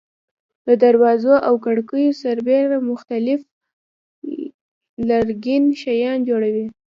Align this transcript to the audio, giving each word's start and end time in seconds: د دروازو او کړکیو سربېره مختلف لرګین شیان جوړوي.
د 0.67 0.69
دروازو 0.83 1.33
او 1.47 1.53
کړکیو 1.65 2.17
سربېره 2.21 2.77
مختلف 2.91 3.39
لرګین 5.09 5.63
شیان 5.81 6.17
جوړوي. 6.29 6.67